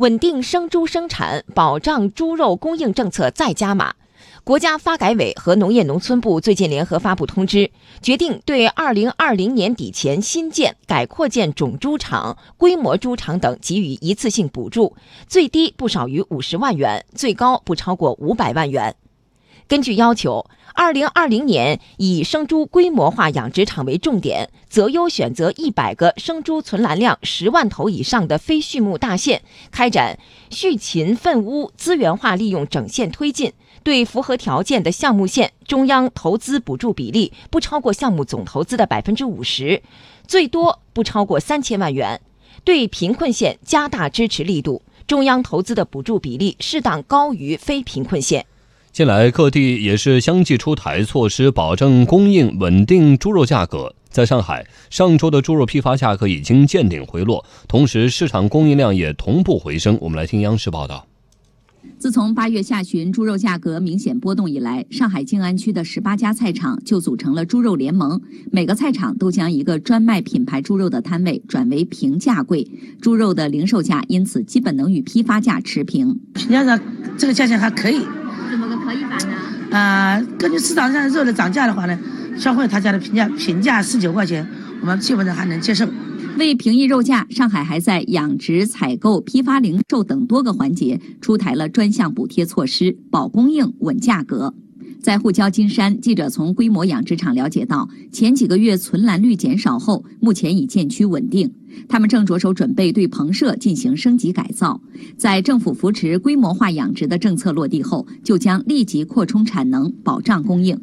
[0.00, 3.92] 稳定生猪生产、保障猪肉供应政策再加码。
[4.44, 14.96] 国家发改委和农业农村部最近联合发布通知，决定对二零二零年底前新建、改扩建种猪场、规模猪场等给予一次性补助，
[15.28, 18.96] 最低不少于五十万元，最高不超过五百万元。
[19.70, 20.44] 根据要求，
[20.74, 30.18] 二零二零年以生猪规模化养殖场为重点，择优选择一百个生猪存栏量十万头以上的非畜牧大县，开展
[30.50, 33.52] 畜禽粪污资源化利用整县推进。
[33.84, 39.80] 对符合条件的项目县，中央投资补助比例不超过项目总投资的百分之五十，
[40.26, 42.20] 最多不超过三千万元。
[42.64, 48.44] 对贫困县加大支持力度，中央投资的补助比例适当高于非贫困县。
[48.92, 53.94] 近来，各地也是相继出台措施，保证供应稳定猪肉价格。
[54.08, 59.96] 在上海，上周的猪肉批发价格已经见顶回落，同时市场供应量也同步回升。
[60.00, 61.06] 我们来听央视报道。
[61.98, 72.68] 自从八月下旬猪肉价格明显波动以来，上海静安区的十八家菜场就组成了猪肉联盟，每个菜场都将一个专卖品牌猪肉的摊位转为平价柜，
[73.00, 76.18] 猪肉的零售价因此基本能与批发价持平。
[76.34, 76.78] 平价上
[77.16, 78.04] 这个价钱还可以。
[79.70, 79.78] 怎么个可以法呢？
[79.78, 81.98] 啊，根据市场上肉的涨价的话呢，
[82.36, 84.46] 消费他家的评价评价十九块钱，
[84.80, 85.88] 我们基本上还能接受。
[86.36, 94.54] 为平抑肉价，上海还在养殖、采购、批发、零售等多个环节出台了专项补贴措施，保供应、稳价格。
[95.02, 101.50] 在沪郊金山，记者从规模养殖场了解到，前几个月存栏率减少后，目前已渐趋稳定。
[101.88, 104.80] 他们正着手准备对棚舍进行升级改造。
[105.16, 110.78] 在政府扶持规模化养殖的政策落地后，就将立即扩充产能，保障供应。